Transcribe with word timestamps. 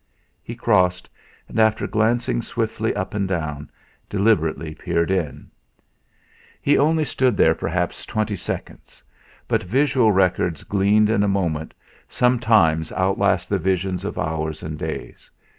He 0.41 0.55
crossed; 0.55 1.07
and 1.47 1.59
after 1.59 1.85
glancing 1.85 2.41
swiftly 2.41 2.95
up 2.95 3.13
and 3.13 3.27
down, 3.27 3.69
deliberately 4.09 4.73
peered 4.73 5.11
in. 5.11 5.51
He 6.59 6.75
only 6.75 7.05
stood 7.05 7.37
there 7.37 7.53
perhaps 7.53 8.03
twenty 8.07 8.35
seconds, 8.35 9.03
but 9.47 9.61
visual 9.61 10.11
records 10.11 10.63
gleaned 10.63 11.11
in 11.11 11.21
a 11.21 11.27
moment 11.27 11.75
sometimes 12.09 12.91
outlast 12.93 13.47
the 13.47 13.59
visions 13.59 14.03
of 14.03 14.17
hours 14.17 14.63
and 14.63 14.79
days. 14.79 15.29